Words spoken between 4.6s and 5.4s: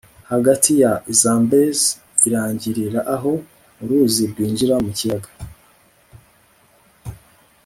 mu kiyaga